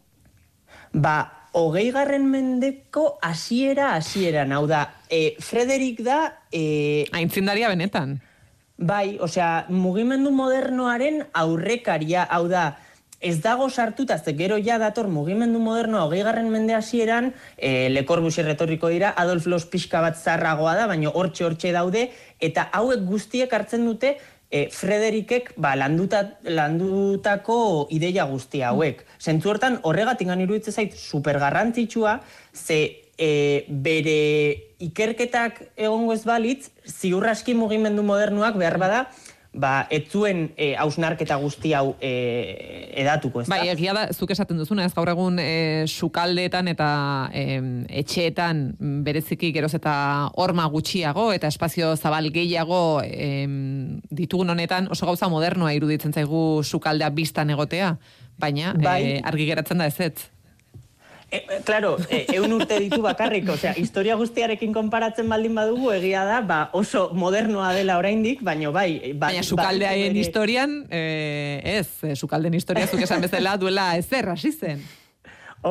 Ba, 0.93 1.47
hogei 1.57 1.89
garren 1.91 2.27
mendeko 2.29 3.17
hasiera 3.23 3.95
hasiera 3.95 4.45
hau 4.55 4.67
da, 4.67 4.85
e, 5.09 5.35
Frederik 5.39 6.03
da... 6.05 6.19
E, 6.51 7.07
Aintzindaria 7.11 7.69
benetan. 7.69 8.19
Bai, 8.81 9.17
osea, 9.21 9.67
mugimendu 9.69 10.31
modernoaren 10.33 11.21
aurrekaria, 11.37 12.23
hau 12.33 12.47
da, 12.49 12.71
ez 13.21 13.39
dago 13.41 13.69
sartuta, 13.69 14.17
ze 14.17 14.33
gero 14.33 14.57
ja 14.57 14.77
dator 14.81 15.07
mugimendu 15.07 15.59
moderno 15.59 16.03
hogei 16.03 16.23
mende 16.49 16.73
hasieran, 16.73 17.33
e, 17.57 17.89
lekorbusi 17.89 18.41
retorriko 18.41 18.89
dira, 18.89 19.13
Adolf 19.15 19.45
Los 19.45 19.65
pixka 19.65 20.01
bat 20.01 20.17
zarragoa 20.17 20.75
da, 20.75 20.87
baina 20.87 21.09
hortxe 21.09 21.45
hortxe 21.45 21.71
daude, 21.71 22.09
eta 22.39 22.69
hauek 22.73 23.05
guztiek 23.05 23.53
hartzen 23.53 23.85
dute 23.85 24.17
e, 24.51 24.69
Frederikek 24.69 25.53
ba, 25.57 25.75
landuta, 25.75 26.37
landutako 26.43 27.87
ideia 27.89 28.25
guzti 28.25 28.61
hauek. 28.61 29.05
Zentzu 29.19 29.49
hortan, 29.49 29.79
horregatik 29.83 30.27
gani 30.27 30.43
iruditzen 30.43 30.73
zait, 30.73 30.97
supergarrantzitsua, 30.97 32.19
ze 32.53 32.81
e, 33.17 33.65
bere 33.69 34.19
ikerketak 34.81 35.61
egongo 35.77 36.13
ez 36.17 36.23
balitz, 36.25 36.71
ziurraski 36.89 37.53
mugimendu 37.55 38.03
modernuak 38.03 38.57
behar 38.59 38.79
bada, 38.81 39.05
ba, 39.53 39.85
ez 39.91 40.05
zuen 40.09 40.45
e, 40.55 40.71
hausnarketa 40.79 41.35
guzti 41.41 41.73
hau 41.75 41.95
e, 41.99 42.11
edatuko, 43.03 43.41
ez 43.41 43.49
Bai, 43.51 43.65
egia 43.73 43.93
da, 43.95 44.05
zuk 44.13 44.31
esaten 44.31 44.59
duzuna, 44.59 44.85
ez 44.87 44.93
gaur 44.95 45.11
egun 45.11 45.39
e, 45.43 45.83
sukaldeetan 45.91 46.71
eta 46.71 46.89
e, 47.35 47.59
etxeetan 48.01 48.63
bereziki 49.05 49.51
geroz 49.55 49.73
eta 49.75 49.93
horma 50.39 50.67
gutxiago 50.71 51.31
eta 51.35 51.51
espazio 51.51 51.93
zabal 51.97 52.31
gehiago 52.31 53.01
e, 53.03 53.45
ditugun 54.09 54.55
honetan 54.55 54.87
oso 54.91 55.09
gauza 55.09 55.29
modernoa 55.31 55.73
iruditzen 55.75 56.15
zaigu 56.15 56.63
sukaldea 56.63 57.11
biztan 57.11 57.51
egotea, 57.51 57.95
baina 58.39 58.75
bai. 58.77 59.01
e, 59.03 59.17
argi 59.23 59.51
geratzen 59.51 59.83
da 59.83 59.91
ez 59.91 59.99
ez. 59.99 60.29
E, 61.31 61.37
e, 61.49 61.61
claro, 61.63 61.95
e, 62.09 62.25
eun 62.35 62.51
urte 62.51 62.75
ditu 62.83 62.99
bakarrik, 62.99 63.47
osea, 63.53 63.71
historia 63.79 64.17
guztiarekin 64.19 64.73
konparatzen 64.75 65.29
baldin 65.31 65.55
badugu, 65.55 65.93
egia 65.95 66.25
da, 66.27 66.41
ba, 66.43 66.57
oso 66.75 67.05
modernoa 67.15 67.69
dela 67.71 67.95
oraindik, 68.01 68.41
baina 68.43 68.67
bai... 68.75 69.13
Ba, 69.13 69.29
baina 69.29 69.43
sukaldeaien 69.47 70.11
ba, 70.11 70.19
historian, 70.19 70.73
eh, 70.91 71.61
ez, 71.79 71.87
eh, 72.03 72.17
sukalden 72.19 72.57
historia 72.59 72.83
zuk 72.83 72.99
esan 73.07 73.23
bezala 73.23 73.55
duela 73.61 73.93
ezer, 73.95 74.27
hasi 74.33 74.51
zen. 74.51 74.83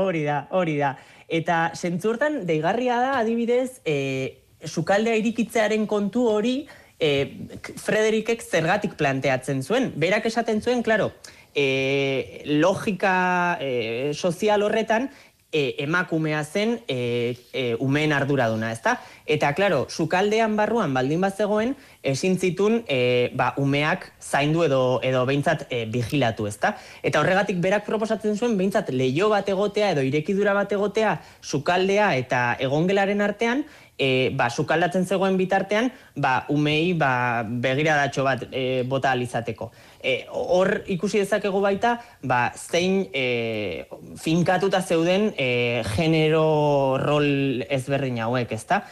Hori 0.00 0.23
da, 0.25 0.47
hori 0.57 0.79
da. 0.81 0.95
Eta 1.29 1.59
zentzurtan, 1.76 2.47
deigarria 2.49 2.97
da, 3.02 3.11
adibidez, 3.19 3.83
eh, 3.85 4.40
sukaldea 4.64 5.19
irikitzearen 5.21 5.85
kontu 5.90 6.25
hori, 6.31 6.55
eh, 6.97 7.37
Frederikek 7.76 8.40
zergatik 8.40 8.97
planteatzen 8.97 9.61
zuen. 9.62 9.93
Berak 10.00 10.25
esaten 10.33 10.64
zuen, 10.64 10.81
claro, 10.83 11.12
e, 11.55 12.43
logika 12.47 13.59
e, 13.61 14.12
sozial 14.14 14.62
horretan, 14.62 15.11
e, 15.52 15.75
emakumea 15.78 16.45
zen 16.45 16.80
e, 16.88 17.37
e, 17.52 17.75
umeen 17.80 18.12
arduraduna, 18.12 18.71
ezta? 18.73 18.99
Eta, 19.26 19.52
klaro, 19.54 19.87
sukaldean 19.90 20.57
barruan 20.59 20.95
baldin 20.95 21.21
bat 21.21 21.37
zegoen, 21.37 21.75
ezin 22.02 22.38
zitun 22.38 22.80
e, 22.88 23.30
ba, 23.37 23.52
umeak 23.61 24.11
zaindu 24.23 24.64
edo, 24.66 25.00
edo 25.07 25.25
behintzat 25.28 25.66
e, 25.69 25.85
vigilatu, 25.90 26.47
ezta? 26.50 26.75
Eta 27.02 27.21
horregatik 27.23 27.61
berak 27.62 27.87
proposatzen 27.87 28.38
zuen, 28.38 28.57
behintzat 28.61 28.90
leio 28.95 29.28
bat 29.33 29.49
egotea 29.49 29.92
edo 29.97 30.07
irekidura 30.07 30.54
bat 30.57 30.73
egotea 30.73 31.19
sukaldea 31.42 32.14
eta 32.21 32.45
egongelaren 32.62 33.21
artean, 33.21 33.64
e, 34.00 34.30
ba, 34.33 34.49
sukaldatzen 34.49 35.04
zegoen 35.04 35.37
bitartean, 35.37 35.90
ba, 36.16 36.47
umei 36.49 36.95
ba, 36.99 37.45
begiradatxo 37.45 38.25
bat 38.25 38.47
e, 38.49 38.83
bota 38.88 39.12
alizateko. 39.12 39.69
E, 40.00 40.25
hor 40.33 40.80
ikusi 40.88 41.21
dezakegu 41.21 41.61
baita, 41.61 41.99
ba, 42.25 42.40
zein 42.57 43.04
e, 43.12 43.85
finkatuta 44.16 44.80
zeuden 44.80 45.30
e, 45.37 45.85
genero 45.92 46.97
rol 47.02 47.62
ezberdin 47.69 48.23
hauek, 48.25 48.57
ezta? 48.57 48.83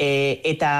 E, 0.00 0.40
eta 0.48 0.72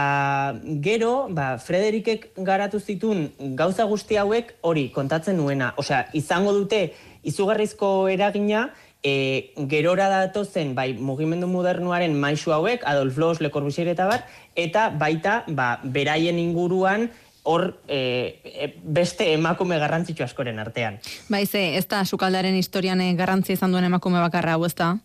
gero, 0.84 1.28
ba, 1.36 1.54
Frederikek 1.60 2.30
garatu 2.44 2.80
zitun 2.80 3.26
gauza 3.56 3.84
guzti 3.88 4.16
hauek 4.20 4.54
hori 4.64 4.88
kontatzen 4.94 5.36
nuena. 5.40 5.74
Osea, 5.80 6.06
izango 6.16 6.54
dute 6.56 6.86
izugarrizko 7.28 8.08
eragina, 8.08 8.70
e, 9.02 9.52
gerora 9.68 10.08
datu 10.08 10.44
zen 10.44 10.74
bai 10.74 10.92
mugimendu 10.94 11.48
modernuaren 11.48 12.14
maisu 12.18 12.52
hauek, 12.52 12.84
Adolf 12.84 13.16
Loos, 13.18 13.40
Le 13.40 13.50
Corbusier 13.50 13.88
eta 13.88 14.06
bar, 14.06 14.24
eta 14.56 14.90
baita 14.90 15.44
ba, 15.48 15.78
beraien 15.84 16.38
inguruan 16.38 17.10
hor 17.42 17.80
e, 17.88 18.40
e, 18.44 18.72
beste 18.84 19.32
emakume 19.32 19.78
garrantzitsu 19.80 20.24
askoren 20.24 20.58
artean. 20.60 20.98
Bai, 21.28 21.46
ze, 21.46 21.76
ez 21.78 21.86
da 21.88 22.04
sukaldaren 22.04 22.56
historian 22.56 23.00
e, 23.00 23.14
garrantzia 23.16 23.56
izan 23.56 23.72
duen 23.72 23.88
emakume 23.88 24.20
bakarra 24.20 24.58
hau, 24.58 24.66
ez 24.68 24.74
da? 24.76 24.96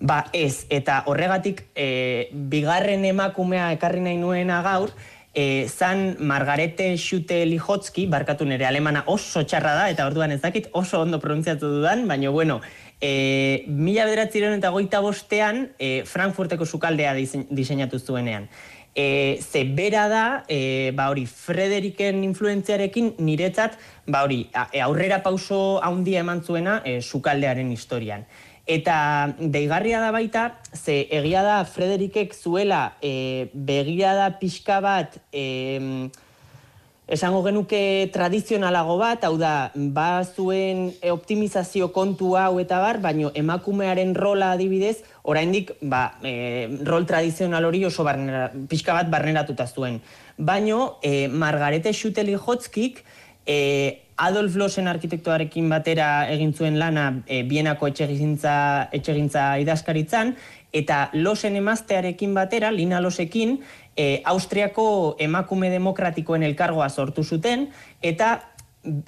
Ba, 0.00 0.22
ez, 0.32 0.66
eta 0.72 1.02
horregatik 1.08 1.66
e, 1.76 2.28
bigarren 2.32 3.04
emakumea 3.04 3.70
ekarri 3.76 4.00
nahi 4.04 4.20
nuena 4.20 4.60
gaur, 4.64 4.92
e, 5.34 5.68
zan 5.68 6.16
Margarete 6.18 6.96
Xute 6.96 7.44
Lijotski, 7.46 8.06
barkatu 8.06 8.44
nere 8.44 8.66
alemana 8.66 9.04
oso 9.06 9.44
txarra 9.44 9.74
da, 9.78 9.88
eta 9.92 10.06
orduan 10.06 10.32
ez 10.32 10.40
dakit 10.42 10.68
oso 10.72 11.00
ondo 11.00 11.20
pronuntziatu 11.20 11.70
dudan, 11.78 12.06
baina 12.08 12.30
bueno, 12.30 12.60
e, 13.00 13.64
mila 13.68 14.04
bederatzireun 14.08 14.58
eta 14.58 14.74
goita 14.74 15.00
bostean 15.00 15.70
e, 15.78 16.02
Frankfurteko 16.06 16.66
sukaldea 16.66 17.14
diseinatu 17.14 17.98
zuenean. 17.98 18.48
E, 18.90 19.38
ze 19.40 19.62
bera 19.64 20.08
da, 20.10 20.44
e, 20.50 20.90
ba 20.94 21.08
hori, 21.12 21.24
Frederiken 21.26 22.24
influentziarekin 22.26 23.14
niretzat, 23.22 23.78
ba 24.10 24.24
hori, 24.26 24.42
aurrera 24.82 25.22
pauso 25.22 25.78
handia 25.82 26.24
eman 26.24 26.42
zuena 26.42 26.80
e, 26.84 26.98
sukaldearen 27.00 27.70
historian. 27.70 28.26
Eta 28.70 29.34
deigarria 29.40 29.98
da 29.98 30.12
baita, 30.14 30.42
ze 30.78 31.08
egia 31.10 31.42
da 31.42 31.64
Frederikek 31.66 32.36
zuela 32.38 32.92
e, 33.02 33.50
begia 33.52 34.12
da 34.14 34.28
pixka 34.38 34.76
bat, 34.84 35.16
e, 35.34 36.06
esango 37.10 37.42
genuke 37.42 37.80
tradizionalago 38.14 38.94
bat, 39.00 39.26
hau 39.26 39.34
da, 39.40 39.72
ba 39.74 40.22
zuen 40.22 40.92
optimizazio 41.10 41.90
kontu 41.90 42.36
hau 42.38 42.60
eta 42.62 42.78
bar, 42.78 43.00
baino 43.02 43.32
emakumearen 43.34 44.14
rola 44.14 44.52
adibidez, 44.54 45.00
oraindik 45.26 45.74
ba, 45.82 46.04
e, 46.22 46.70
rol 46.86 47.08
tradizional 47.10 47.66
hori 47.66 47.82
oso 47.90 48.06
barnera, 48.06 48.52
pixka 48.70 48.94
bat 48.94 49.10
barneratuta 49.10 49.66
zuen. 49.66 49.98
Baino, 50.38 51.00
e, 51.02 51.26
Margarete 51.26 51.90
Xuteli 51.90 52.38
Jotzkik, 52.38 53.02
e, 53.50 54.02
Adolf 54.20 54.54
Losen 54.54 54.86
arkitektuarekin 54.86 55.68
batera 55.72 56.28
egin 56.30 56.52
zuen 56.54 56.76
lana 56.78 57.06
e, 57.26 57.42
bienako 57.48 57.88
etxegintza, 57.90 58.54
etxegintza 58.94 59.46
idazkaritzan, 59.64 60.34
eta 60.76 61.08
Losen 61.16 61.56
emaztearekin 61.58 62.36
batera, 62.36 62.70
Lina 62.70 63.00
Losekin, 63.02 63.56
e, 63.96 64.20
Austriako 64.30 65.16
emakume 65.18 65.72
demokratikoen 65.72 66.44
elkargoa 66.46 66.90
sortu 66.90 67.24
zuten, 67.24 67.70
eta 68.02 68.36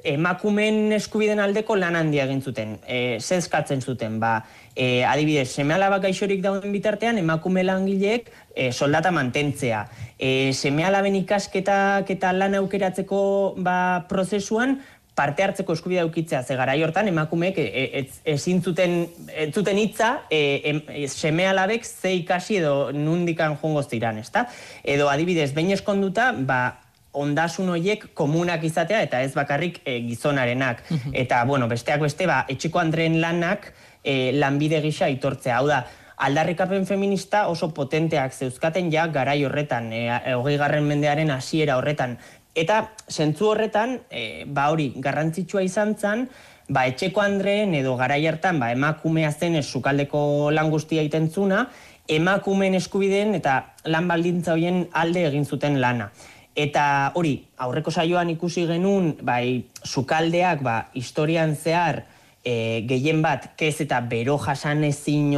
emakumen 0.04 0.92
eskubiden 0.92 1.40
aldeko 1.40 1.76
lan 1.80 1.96
handia 1.96 2.26
egin 2.28 2.42
zuten, 2.44 2.76
e, 2.84 3.18
zezkatzen 3.20 3.80
zuten, 3.80 4.18
ba, 4.20 4.42
e, 4.76 5.04
adibidez, 5.08 5.48
seme 5.48 5.74
alaba 5.74 5.98
gaixorik 6.02 6.42
dauden 6.44 6.74
bitartean, 6.74 7.18
emakume 7.18 7.64
langileek 7.64 8.28
e, 8.54 8.70
soldata 8.72 9.10
mantentzea. 9.10 9.86
E, 10.18 10.52
seme 10.52 10.84
alaben 10.84 11.16
ikasketak 11.22 12.10
eta 12.12 12.34
lan 12.36 12.58
aukeratzeko 12.60 13.22
ba, 13.64 14.04
prozesuan, 14.12 14.80
parte 15.14 15.44
hartzeko 15.44 15.74
eskubidea 15.76 16.04
ukitzea, 16.08 16.42
ze 16.42 16.56
garai 16.56 16.78
hortan 16.82 17.08
emakumeek 17.08 17.58
e, 17.60 17.64
e, 17.84 18.04
ezin 18.32 18.62
zuten 18.62 19.06
zuten 19.52 19.78
hitza 19.80 20.22
e, 20.30 20.80
e, 20.88 21.08
seme 21.08 21.46
alabek 21.48 21.84
ze 21.84 22.14
ikasi 22.16 22.60
edo 22.62 22.92
nundikan 22.92 23.58
jongo 23.60 23.82
ziran, 23.82 24.18
ezta? 24.18 24.46
Edo 24.84 25.08
adibidez, 25.12 25.52
behin 25.52 25.72
eskonduta, 25.76 26.32
ba, 26.32 26.81
ondasun 27.12 27.68
horiek 27.74 28.06
komunak 28.14 28.64
izatea 28.64 29.02
eta 29.04 29.20
ez 29.22 29.32
bakarrik 29.36 29.80
e, 29.84 29.98
gizonarenak. 30.06 30.82
Eta, 31.12 31.44
bueno, 31.44 31.68
besteak 31.68 32.00
beste, 32.00 32.26
ba, 32.26 32.44
etxeko 32.48 32.80
andreen 32.80 33.20
lanak 33.20 33.72
e, 34.02 34.32
lanbide 34.32 34.80
gisa 34.84 35.08
itortzea. 35.12 35.58
Hau 35.58 35.68
da, 35.68 35.82
aldarrikapen 36.22 36.86
feminista 36.86 37.46
oso 37.52 37.72
potenteak 37.74 38.32
zeuzkaten 38.32 38.90
ja 38.92 39.06
garai 39.12 39.42
horretan, 39.44 39.92
e, 39.92 40.06
hogei 40.34 40.56
garren 40.60 40.88
mendearen 40.88 41.30
hasiera 41.34 41.76
horretan. 41.80 42.16
Eta 42.54 42.82
zentzu 43.08 43.52
horretan, 43.52 44.00
e, 44.10 44.44
ba 44.46 44.68
hori, 44.72 44.92
garrantzitsua 45.00 45.62
izan 45.64 45.96
zen, 45.96 46.26
ba 46.72 46.86
etxeko 46.88 47.20
andreen 47.20 47.74
edo 47.74 47.96
garai 47.96 48.22
hartan, 48.28 48.60
ba 48.60 48.70
emakumea 48.72 49.32
zen 49.32 49.62
sukaldeko 49.62 50.50
lan 50.52 50.70
guztia 50.70 51.02
itentzuna, 51.02 51.66
emakumeen 52.08 52.74
eskubideen 52.74 53.34
eta 53.38 53.74
lan 53.84 54.08
baldintza 54.08 54.56
hoien 54.56 54.86
alde 54.92 55.26
egin 55.28 55.44
zuten 55.44 55.80
lana. 55.80 56.10
Eta 56.54 57.12
hori, 57.16 57.36
aurreko 57.56 57.90
saioan 57.90 58.30
ikusi 58.34 58.66
genuen, 58.68 59.14
bai, 59.24 59.64
sukaldeak, 59.84 60.60
ba, 60.62 60.76
historian 60.94 61.56
zehar, 61.56 62.04
e, 62.44 62.84
gehien 62.88 63.22
bat, 63.24 63.52
kez 63.56 63.80
eta 63.80 64.00
bero 64.00 64.36
jasan 64.38 64.84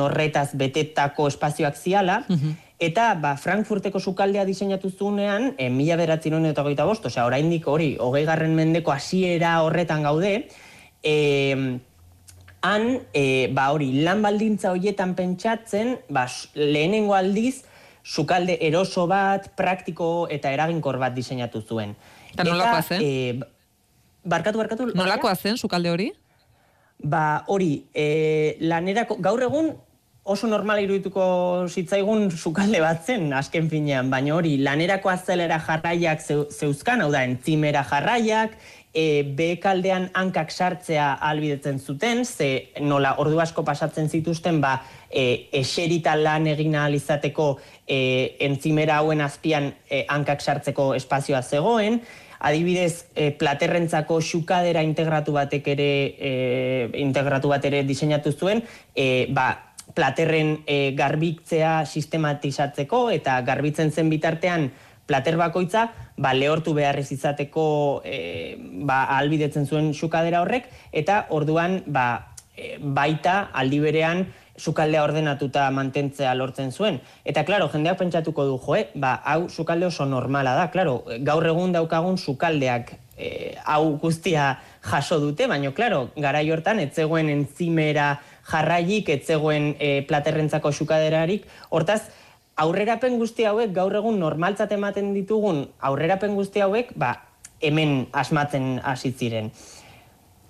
horretaz 0.00 0.50
betetako 0.54 1.28
espazioak 1.28 1.76
ziala, 1.76 2.24
mhm. 2.28 2.60
Eta, 2.84 3.14
ba, 3.14 3.36
Frankfurteko 3.38 4.00
sukaldea 4.00 4.44
diseinatu 4.44 4.90
zuenean, 4.90 5.54
e, 5.56 5.70
mila 5.70 5.96
beratzi 5.96 6.28
eta 6.28 6.62
goita 6.62 6.84
bost, 6.84 7.06
osea, 7.06 7.24
oraindik 7.24 7.66
hori, 7.68 7.96
hogei 8.00 8.24
garren 8.26 8.54
mendeko 8.54 8.90
hasiera 8.90 9.62
horretan 9.62 10.02
gaude, 10.02 10.48
e, 11.00 11.78
han, 12.60 13.00
e, 13.14 13.48
ba 13.52 13.70
hori, 13.70 14.02
lan 14.02 14.22
baldintza 14.22 14.72
horietan 14.72 15.14
pentsatzen, 15.14 15.98
ba, 16.10 16.26
lehenengo 16.54 17.14
aldiz, 17.14 17.64
sukalde 18.04 18.58
eroso 18.60 19.06
bat, 19.08 19.48
praktiko 19.56 20.28
eta 20.30 20.52
eraginkor 20.52 21.00
bat 21.00 21.16
diseinatu 21.16 21.62
zuen. 21.64 21.96
Eta 22.34 22.44
nolakoa 22.44 22.82
zen? 22.82 23.00
E, 23.02 23.40
barkatu, 24.24 24.60
barkatu. 24.60 24.90
Nolakoa 24.94 25.34
zen 25.34 25.56
sukalde 25.56 25.90
hori? 25.90 26.12
Ba, 27.02 27.44
hori, 27.48 27.86
e, 27.94 28.56
lanerako, 28.60 29.16
gaur 29.24 29.42
egun 29.42 29.72
oso 30.24 30.48
normal 30.48 30.80
irudituko 30.80 31.24
zitzaigun 31.68 32.30
sukalde 32.32 32.80
bat 32.80 33.04
zen, 33.04 33.28
azken 33.36 33.68
finean, 33.68 34.08
baina 34.12 34.36
hori, 34.36 34.56
lanerako 34.64 35.12
azelera 35.12 35.58
jarraiak 35.60 36.24
zeuzkan, 36.24 37.04
hau 37.04 37.10
da, 37.12 37.24
entzimera 37.28 37.84
jarraiak, 37.88 38.56
e, 38.94 39.22
bekaldean 39.36 40.08
hankak 40.16 40.52
sartzea 40.54 41.10
albidetzen 41.28 41.80
zuten, 41.80 42.24
ze 42.24 42.70
nola 42.80 43.16
ordu 43.20 43.40
asko 43.42 43.64
pasatzen 43.66 44.08
zituzten, 44.08 44.62
ba, 44.64 44.78
e, 45.14 45.48
eserita 45.52 46.16
lan 46.18 46.48
egin 46.50 46.74
izateko 46.74 47.58
e, 47.86 48.36
entzimera 48.40 48.98
hauen 48.98 49.20
azpian 49.20 49.72
e, 49.88 50.04
hankak 50.08 50.42
sartzeko 50.42 50.94
espazioa 50.94 51.42
zegoen, 51.42 52.00
adibidez, 52.40 53.06
e, 53.14 53.30
platerrentzako 53.30 54.20
xukadera 54.20 54.82
integratu 54.82 55.32
batek 55.32 55.68
ere 55.68 55.92
e, 56.18 56.32
integratu 57.00 57.48
bat 57.48 57.64
ere 57.64 57.84
diseinatu 57.84 58.32
zuen, 58.32 58.62
e, 58.94 59.26
ba, 59.30 59.74
platerren 59.94 60.58
e, 60.66 60.92
garbitzea 60.96 61.84
sistematizatzeko 61.86 63.10
eta 63.14 63.38
garbitzen 63.46 63.92
zen 63.92 64.10
bitartean 64.10 64.70
plater 65.06 65.36
bakoitza 65.36 65.88
ba, 66.16 66.32
lehortu 66.34 66.74
beharrez 66.74 67.10
izateko 67.12 67.66
e, 68.04 68.56
ba, 68.88 69.04
albidetzen 69.18 69.68
zuen 69.68 69.92
xukadera 69.94 70.42
horrek 70.42 70.70
eta 70.92 71.26
orduan 71.36 71.82
ba, 71.86 72.34
e, 72.56 72.76
baita 72.80 73.50
aldi 73.52 73.82
berean 73.84 74.24
sukaldea 74.58 75.02
ordenatuta 75.02 75.68
mantentzea 75.74 76.34
lortzen 76.34 76.72
zuen. 76.72 77.00
Eta, 77.24 77.44
klaro, 77.44 77.68
jendeak 77.72 77.98
pentsatuko 77.98 78.46
du, 78.48 78.58
joe, 78.66 78.88
ba, 78.94 79.16
hau 79.24 79.48
sukalde 79.48 79.86
oso 79.86 80.06
normala 80.06 80.54
da, 80.58 80.68
klaro, 80.70 81.02
gaur 81.26 81.46
egun 81.46 81.74
daukagun 81.74 82.18
sukaldeak 82.18 82.94
e, 83.16 83.54
hau 83.64 83.96
guztia 84.02 84.54
jaso 84.84 85.18
dute, 85.22 85.48
baina, 85.50 85.72
klaro, 85.74 86.08
gara 86.16 86.42
hortan, 86.52 86.82
etzegoen 86.84 87.30
entzimera 87.32 88.18
jarraiik, 88.50 89.08
etzegoen 89.08 89.74
e, 89.78 89.94
platerrentzako 90.08 90.72
sukaderarik, 90.72 91.48
hortaz, 91.70 92.02
aurrerapen 92.56 93.18
guzti 93.18 93.46
hauek 93.48 93.72
gaur 93.74 93.94
egun 93.98 94.20
normaltzat 94.22 94.72
ematen 94.76 95.12
ditugun 95.14 95.64
aurrerapen 95.82 96.36
guzti 96.38 96.62
hauek 96.62 96.92
ba, 96.94 97.16
hemen 97.64 98.06
asmatzen 98.12 98.78
hasi 98.84 99.10
ziren. 99.12 99.50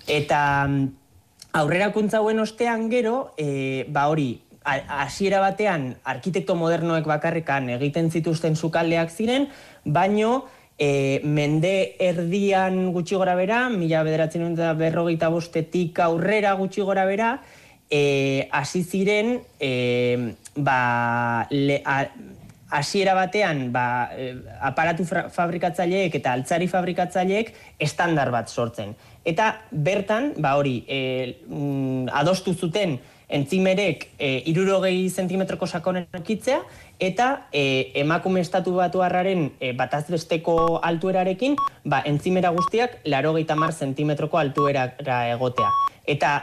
Eta 0.05 0.69
aurrerakuntza 1.55 2.19
hauen 2.19 2.43
ostean 2.43 2.89
gero, 2.91 3.33
e, 3.39 3.87
ba 3.89 4.09
hori, 4.11 4.43
hasiera 4.65 5.41
batean 5.45 5.91
arkitekto 6.09 6.57
modernoek 6.57 7.07
bakarrekan 7.07 7.69
egiten 7.77 8.11
zituzten 8.11 8.57
sukaldeak 8.57 9.13
ziren, 9.13 9.49
baino 9.85 10.47
e, 10.79 11.21
mende 11.23 11.95
erdian 12.03 12.91
gutxi 12.95 13.19
gora 13.21 13.37
bera, 13.39 13.69
mila 13.71 14.03
bederatzen 14.07 14.57
berrogeita 14.81 15.29
bostetik 15.31 16.01
aurrera 16.01 16.57
gutxi 16.59 16.83
gora 16.83 17.05
bera, 17.07 17.37
e, 17.91 18.49
hasi 18.51 18.83
ziren 18.83 19.37
e, 19.61 20.35
ba, 20.57 21.47
le, 21.51 21.83
hasiera 22.75 23.15
batean 23.15 23.69
ba, 23.71 24.11
e, 24.17 24.33
aparatu 24.65 25.07
fabrikatzaileek 25.07 26.19
eta 26.19 26.33
altzari 26.35 26.67
fabrikatzaileek 26.73 27.55
estandar 27.79 28.33
bat 28.35 28.51
sortzen. 28.51 28.97
Eta 29.25 29.65
bertan, 29.73 30.35
ba 30.37 30.55
hori, 30.61 30.85
e, 30.87 31.37
mm, 31.49 32.13
adostu 32.13 32.53
zuten 32.55 32.99
entzimerek 33.29 34.09
e, 34.19 34.43
irurogei 34.51 35.09
zentimetroko 35.09 35.67
sakonen 35.67 36.07
ekitzea, 36.13 36.61
eta 37.01 37.49
e, 37.53 37.91
emakume 38.05 38.43
estatu 38.45 38.77
batu 38.77 39.03
harraren 39.03 39.49
e, 39.59 39.73
batazbesteko 39.73 40.79
altuerarekin, 40.85 41.57
ba, 41.85 42.03
entzimera 42.05 42.53
guztiak 42.53 43.01
laro 43.05 43.35
mar 43.57 43.73
zentimetroko 43.73 44.39
altuera 44.39 44.93
egotea. 45.33 45.71
Eta 46.07 46.35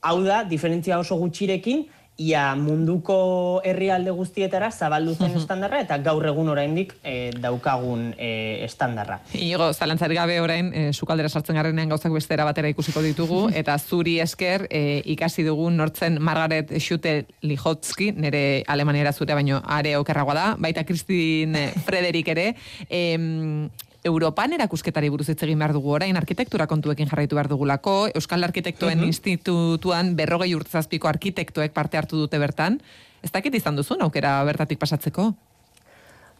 hau 0.00 0.22
da, 0.24 0.44
diferentzia 0.44 0.98
oso 0.98 1.16
gutxirekin, 1.16 1.86
ia 2.20 2.54
munduko 2.54 3.62
herrialde 3.64 4.12
guztietara 4.12 4.70
zabaldu 4.70 5.14
zen 5.16 5.36
estandarra 5.40 5.80
eta 5.80 5.98
gaur 6.04 6.26
egun 6.28 6.50
oraindik 6.52 6.92
e, 7.02 7.30
daukagun 7.40 8.10
e, 8.18 8.30
estandarra. 8.66 9.20
Igo, 9.32 9.70
zalantzari 9.72 10.18
gabe 10.18 10.40
orain, 10.44 10.70
e, 10.74 10.84
sukaldera 10.92 11.30
sartzen 11.32 11.56
garrenean 11.56 11.92
gauzak 11.94 12.12
bestera 12.12 12.44
batera 12.48 12.70
ikusiko 12.72 13.02
ditugu, 13.04 13.42
eta 13.60 13.78
zuri 13.78 14.18
esker 14.20 14.66
e, 14.68 15.00
ikasi 15.16 15.46
dugu 15.48 15.70
nortzen 15.72 16.20
Margaret 16.20 16.74
Schute 16.80 17.24
Lijotski, 17.42 18.12
nire 18.12 18.64
alemaniera 18.68 19.14
zure 19.16 19.36
baino 19.38 19.62
are 19.64 19.96
okerragoa 20.00 20.36
da, 20.36 20.48
baita 20.60 20.84
Kristin 20.84 21.56
Frederik 21.86 22.28
ere, 22.34 22.50
em, 22.88 23.70
Europan 24.04 24.54
erakusketari 24.56 25.10
buruz 25.12 25.26
hitz 25.28 25.42
egin 25.44 25.60
behar 25.60 25.74
dugu 25.76 25.90
orain 25.92 26.16
arkitektura 26.16 26.66
kontuekin 26.66 27.08
jarraitu 27.10 27.36
behar 27.36 27.50
dugulako, 27.52 28.08
Euskal 28.16 28.46
Arkitektuen 28.46 29.04
Institutuan 29.04 30.14
berrogei 30.16 30.54
urtzazpiko 30.56 31.08
arkitektoek 31.10 31.74
parte 31.76 32.00
hartu 32.00 32.16
dute 32.16 32.40
bertan. 32.40 32.80
Ez 33.20 33.30
dakit 33.30 33.54
izan 33.54 33.76
duzun 33.76 34.00
aukera 34.00 34.38
bertatik 34.48 34.80
pasatzeko? 34.80 35.34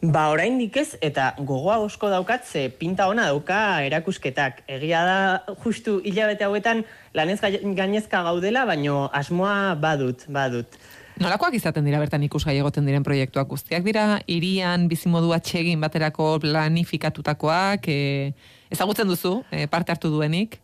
Ba, 0.01 0.31
orain 0.33 0.57
ez, 0.57 0.97
eta 1.05 1.35
gogoa 1.37 1.77
osko 1.77 2.09
daukat, 2.09 2.47
ze 2.49 2.69
pinta 2.69 3.05
ona 3.07 3.27
dauka 3.29 3.83
erakusketak. 3.85 4.63
Egia 4.65 5.03
da, 5.05 5.55
justu 5.61 6.01
hilabete 6.03 6.43
hauetan, 6.43 6.81
lanez 7.13 7.37
gainezka 7.77 8.23
gaudela, 8.23 8.65
baino 8.65 9.11
asmoa 9.13 9.75
badut, 9.75 10.25
badut. 10.27 10.65
Nolakoak 11.21 11.53
izaten 11.53 11.85
dira 11.85 11.99
bertan 12.01 12.23
ikusgai 12.25 12.55
egoten 12.57 12.87
diren 12.87 13.03
proiektuak 13.05 13.45
guztiak 13.51 13.83
dira, 13.85 14.05
irian 14.25 14.87
bizimodu 14.89 15.35
atxegin 15.35 15.83
baterako 15.83 16.39
planifikatutakoak, 16.41 17.85
e, 17.85 18.31
ezagutzen 18.73 19.11
duzu, 19.11 19.35
e, 19.53 19.67
parte 19.69 19.93
hartu 19.93 20.09
duenik? 20.09 20.57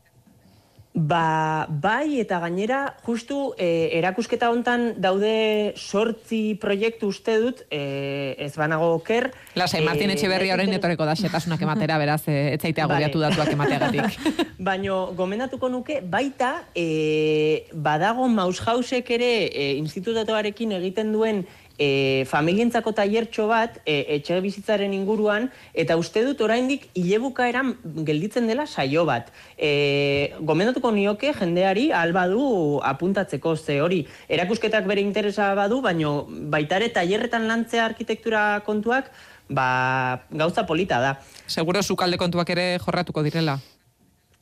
Ba, 0.98 1.68
bai 1.70 2.18
eta 2.24 2.40
gainera 2.42 2.96
justu 3.06 3.52
e, 3.54 3.94
erakusketa 4.00 4.48
hontan 4.50 4.96
daude 4.98 5.76
sortzi 5.78 6.56
proiektu 6.58 7.12
uste 7.14 7.36
dut 7.38 7.62
e, 7.70 8.34
ez 8.42 8.56
banago 8.58 8.88
oker. 8.96 9.28
Lasai, 9.54 9.84
Martin 9.86 10.10
e, 10.10 10.16
Etxeberria 10.16 10.56
horrein 10.56 10.74
etoreko 10.74 11.06
da 11.06 11.14
setasunak 11.14 11.62
ematera, 11.62 12.00
beraz, 12.02 12.24
e, 12.26 12.56
etzaitea 12.56 12.90
gobiatu 12.90 13.22
datuak 13.22 13.54
emateagatik. 13.54 14.18
Baina, 14.68 14.98
gomendatuko 15.14 15.70
nuke, 15.70 16.00
baita, 16.02 16.64
e, 16.74 17.68
badago 17.78 18.26
Maushausek 18.34 19.14
ere 19.20 19.32
e, 19.54 19.70
institutatuarekin 19.78 20.74
egiten 20.82 21.14
duen 21.14 21.46
e, 21.78 22.26
familientzako 22.30 22.94
tailertxo 22.98 23.48
bat 23.50 23.80
e, 23.86 24.18
etxe 24.18 24.40
bizitzaren 24.42 24.94
inguruan 24.94 25.50
eta 25.74 25.98
uste 25.98 26.24
dut 26.26 26.42
oraindik 26.42 26.90
hilebukaeran 26.98 27.76
gelditzen 28.08 28.50
dela 28.50 28.66
saio 28.68 29.06
bat. 29.06 29.32
E, 29.58 30.34
gomendatuko 30.42 30.92
nioke 30.92 31.34
jendeari 31.38 31.92
albadu 31.92 32.82
apuntatzeko 32.84 33.56
ze 33.56 33.80
hori 33.82 34.04
erakusketak 34.28 34.88
bere 34.90 35.02
interesa 35.02 35.54
badu, 35.56 35.82
baino 35.82 36.28
baitare 36.28 36.90
tailerretan 36.90 37.48
lantzea 37.48 37.86
arkitektura 37.86 38.62
kontuak 38.66 39.12
ba, 39.50 40.24
gauza 40.32 40.66
polita 40.66 41.00
da. 41.00 41.18
Seguro 41.48 41.84
sukalde 41.84 42.18
kontuak 42.18 42.50
ere 42.50 42.78
jorratuko 42.84 43.24
direla. 43.24 43.60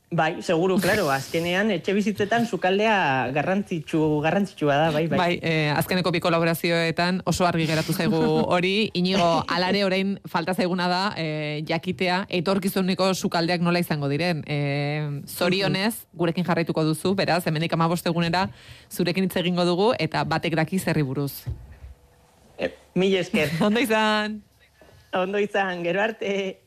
Bai, 0.08 0.40
seguru, 0.40 0.78
claro, 0.78 1.08
azkenean 1.16 1.72
etxe 1.74 1.90
bizitzetan 1.96 2.46
sukaldea 2.46 3.30
garrantzitsu, 3.34 4.20
garrantzitsua 4.22 4.76
da, 4.78 4.90
bai, 4.94 5.06
bai. 5.10 5.18
Bai, 5.18 5.38
eh, 5.42 5.72
azkeneko 5.74 6.12
bi 6.14 6.20
kolaborazioetan 6.22 7.24
oso 7.26 7.46
argi 7.48 7.66
geratu 7.66 7.92
zaigu 7.92 8.20
hori, 8.54 8.92
inigo 8.94 9.26
alare 9.50 9.82
orain 9.84 10.14
falta 10.30 10.54
zaiguna 10.54 10.86
da, 10.86 11.02
eh, 11.18 11.64
jakitea, 11.66 12.20
etorkizuniko 12.38 13.12
sukaldeak 13.14 13.66
nola 13.66 13.82
izango 13.82 14.06
diren. 14.08 14.44
Eh, 14.46 15.22
zorionez, 15.26 16.06
gurekin 16.14 16.46
jarraituko 16.46 16.84
duzu, 16.86 17.16
beraz, 17.18 17.42
hemenik 17.46 17.74
amaboste 17.74 18.12
egunera, 18.12 18.46
zurekin 18.92 19.26
hitz 19.26 19.36
egingo 19.42 19.66
dugu, 19.66 19.92
eta 19.98 20.22
batek 20.22 20.54
daki 20.54 20.78
zerri 20.78 21.02
buruz. 21.02 21.32
Eh, 22.58 22.70
mil 22.94 23.18
esker. 23.18 23.50
Ondo 23.66 23.82
izan. 23.82 24.44
Ondo 25.12 25.42
izan, 25.42 25.82
gero 25.82 26.06
arte. 26.06 26.62